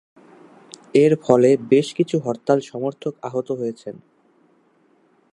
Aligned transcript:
এর 0.95 1.13
ফলে 1.23 1.49
বেশ 1.69 1.87
কিছু 1.93 2.15
হরতাল 2.19 2.59
সমর্থক 2.61 3.13
আহত 3.23 3.47
হয়েছেন। 3.51 3.95